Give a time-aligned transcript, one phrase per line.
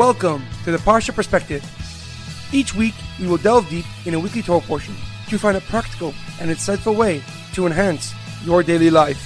[0.00, 1.62] Welcome to the Parsha Perspective.
[2.54, 4.94] Each week, we will delve deep in a weekly Torah portion
[5.28, 9.18] to find a practical and insightful way to enhance your daily life.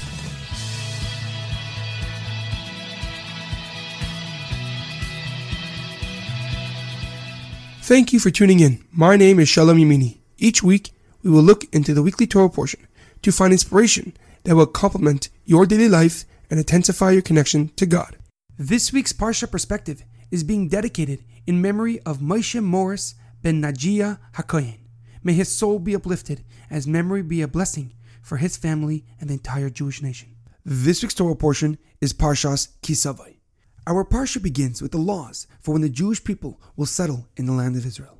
[7.83, 8.85] Thank you for tuning in.
[8.91, 10.19] My name is Shalom Yamini.
[10.39, 10.91] Each week,
[11.23, 12.85] we will look into the weekly Torah portion
[13.23, 14.13] to find inspiration
[14.43, 18.17] that will complement your daily life and intensify your connection to God.
[18.59, 20.03] This week's Parsha Perspective
[20.35, 24.81] is being dedicated in memory of Moshe Morris ben Nagiah HaKohen.
[25.23, 29.35] May his soul be uplifted, as memory be a blessing for his family and the
[29.35, 30.35] entire Jewish nation.
[30.65, 33.37] This week's Torah portion is Parshas Ki Tsavo.
[33.87, 37.53] Our Parsha begins with the laws for when the Jewish people will settle in the
[37.53, 38.19] land of Israel.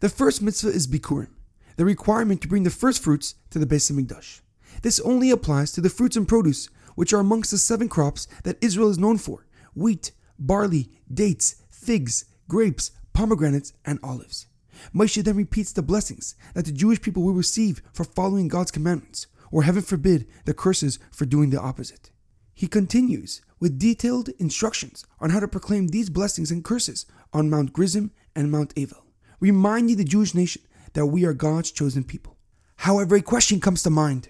[0.00, 1.30] The first mitzvah is Bikurim,
[1.76, 4.40] the requirement to bring the first fruits to the Beis Hamikdash.
[4.82, 8.58] This only applies to the fruits and produce, which are amongst the seven crops that
[8.60, 10.10] Israel is known for wheat,
[10.46, 14.46] barley, dates, figs, grapes, pomegranates, and olives.
[14.94, 19.26] Moshe then repeats the blessings that the Jewish people will receive for following God's commandments,
[19.50, 22.10] or heaven forbid, the curses for doing the opposite.
[22.54, 27.74] He continues with detailed instructions on how to proclaim these blessings and curses on Mount
[27.74, 29.02] Gerizim and Mount Avel,
[29.40, 30.62] reminding the Jewish nation
[30.94, 32.36] that we are God's chosen people.
[32.76, 34.28] However, a question comes to mind.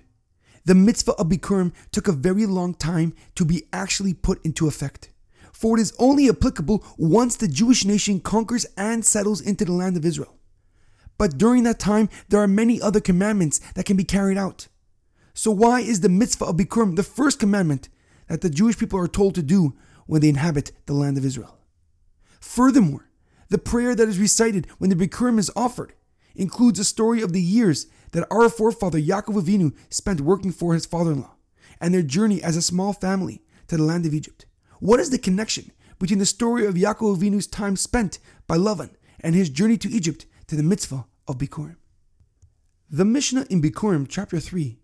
[0.65, 5.12] The mitzvah of Bikurim took a very long time to be actually put into effect
[5.53, 9.97] for it is only applicable once the Jewish nation conquers and settles into the land
[9.97, 10.37] of Israel.
[11.19, 14.69] But during that time, there are many other commandments that can be carried out.
[15.35, 17.89] So, why is the mitzvah of Bikurim the first commandment
[18.29, 19.75] that the Jewish people are told to do
[20.07, 21.59] when they inhabit the land of Israel?
[22.41, 23.09] Furthermore,
[23.49, 25.93] the prayer that is recited when the Bikurim is offered
[26.35, 30.87] includes a story of the years that our forefather Yaakov Avinu spent working for his
[30.87, 31.37] father in law
[31.81, 34.47] and their journey as a small family to the land of Egypt.
[34.83, 39.33] What is the connection between the story of Yaakov Avinu's time spent by Lavan and
[39.33, 41.77] his journey to Egypt to the mitzvah of Bikurim?
[42.91, 44.81] The Mishnah in Bikurim, chapter 3,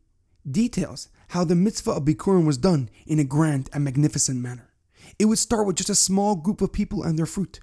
[0.49, 4.71] details how the mitzvah of Bikurim was done in a grand and magnificent manner.
[5.19, 7.59] It would start with just a small group of people and their fruit.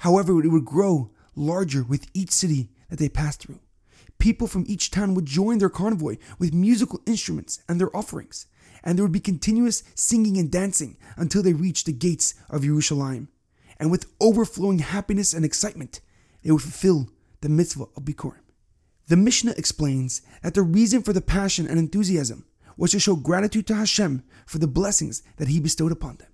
[0.00, 3.60] However, it would grow larger with each city that they passed through.
[4.18, 8.46] People from each town would join their convoy with musical instruments and their offerings
[8.82, 13.28] and there would be continuous singing and dancing until they reached the gates of Jerusalem.
[13.78, 16.00] And with overflowing happiness and excitement,
[16.42, 17.10] they would fulfill
[17.40, 18.40] the mitzvah of Bikurim.
[19.08, 22.44] The Mishnah explains that the reason for the passion and enthusiasm
[22.76, 26.28] was to show gratitude to Hashem for the blessings that He bestowed upon them.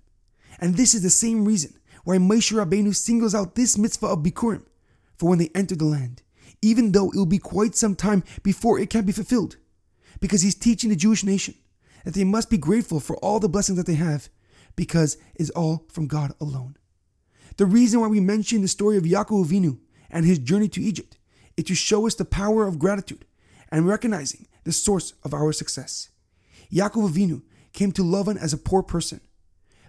[0.59, 4.65] And this is the same reason why Moshe Rabbeinu singles out this mitzvah of Bikurim
[5.15, 6.21] for when they enter the land,
[6.61, 9.57] even though it will be quite some time before it can be fulfilled,
[10.19, 11.55] because he's teaching the Jewish nation
[12.03, 14.29] that they must be grateful for all the blessings that they have
[14.75, 16.77] because it's all from God alone.
[17.57, 21.17] The reason why we mention the story of Yaakov Avinu and his journey to Egypt
[21.55, 23.25] is to show us the power of gratitude
[23.71, 26.09] and recognizing the source of our success.
[26.71, 27.43] Yaakov Avinu
[27.73, 29.21] came to Lavan as a poor person,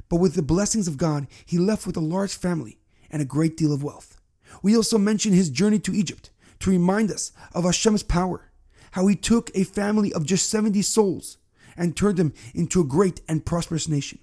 [0.09, 2.79] but with the blessings of God, he left with a large family
[3.11, 4.21] and a great deal of wealth.
[4.63, 6.31] We also mention his journey to Egypt
[6.61, 8.51] to remind us of Hashem's power,
[8.93, 11.39] how he took a family of just 70 souls
[11.77, 14.19] and turned them into a great and prosperous nation.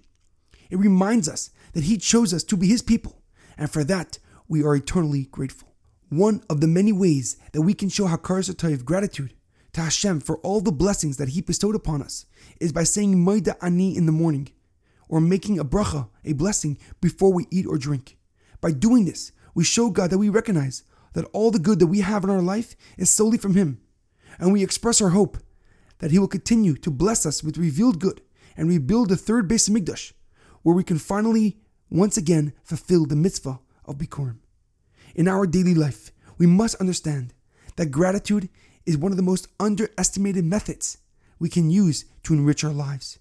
[0.70, 3.22] It reminds us that He chose us to be His people,
[3.58, 5.74] and for that we are eternally grateful.
[6.10, 9.34] One of the many ways that we can show Hakaras gratitude
[9.74, 12.26] to Hashem for all the blessings that He bestowed upon us
[12.60, 14.50] is by saying Modeh Ani in the morning,
[15.08, 18.18] or making a bracha, a blessing, before we eat or drink.
[18.60, 20.84] By doing this, we show God that we recognize
[21.14, 23.82] that all the good that we have in our life is solely from Him,
[24.40, 25.38] and we express our hope
[26.02, 28.22] that He will continue to bless us with revealed good
[28.58, 30.12] and rebuild the third Beis Hamikdash,
[30.64, 31.58] where we can finally
[31.90, 34.40] once again fulfill the mitzvah of Bikurim.
[35.16, 37.34] In our daily life, we must understand
[37.76, 38.50] that gratitude
[38.86, 40.98] is one of the most underestimated methods
[41.40, 43.20] we can use to enrich our lives.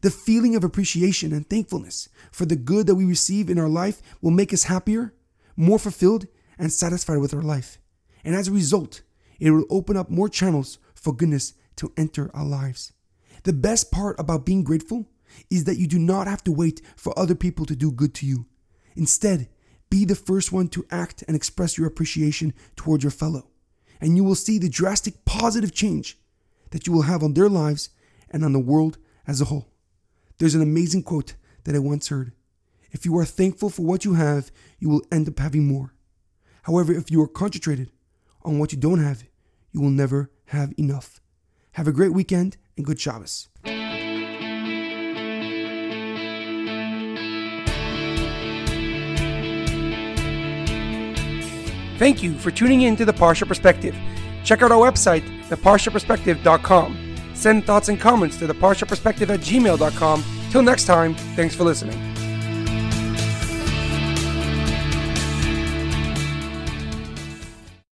[0.00, 4.00] The feeling of appreciation and thankfulness for the good that we receive in our life
[4.22, 5.14] will make us happier,
[5.54, 6.26] more fulfilled,
[6.58, 7.78] and satisfied with our life.
[8.24, 9.02] And as a result,
[9.38, 12.92] it will open up more channels for goodness to enter our lives.
[13.44, 15.06] The best part about being grateful
[15.50, 18.26] is that you do not have to wait for other people to do good to
[18.26, 18.46] you.
[18.94, 19.48] Instead,
[19.90, 23.48] be the first one to act and express your appreciation toward your fellow,
[24.00, 26.18] and you will see the drastic positive change
[26.70, 27.90] that you will have on their lives
[28.30, 29.68] and on the world as a whole.
[30.38, 31.34] There's an amazing quote
[31.64, 32.32] that I once heard
[32.90, 35.94] If you are thankful for what you have, you will end up having more.
[36.62, 37.90] However, if you are concentrated
[38.42, 39.24] on what you don't have,
[39.72, 41.21] you will never have enough.
[41.72, 43.48] Have a great weekend and good Shabbos.
[51.98, 53.96] Thank you for tuning in to The Parsha Perspective.
[54.44, 57.16] Check out our website, theparshaperspective.com.
[57.34, 60.24] Send thoughts and comments to theparshaperspective at gmail.com.
[60.50, 62.11] Till next time, thanks for listening.